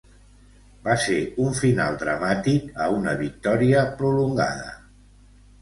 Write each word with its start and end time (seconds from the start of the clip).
Va 0.87 0.93
ser 1.03 1.17
un 1.43 1.53
final 1.59 1.99
dramàtic 2.05 2.73
a 2.87 2.89
una 2.97 3.15
victòria 3.23 3.85
prolongada. 4.01 4.77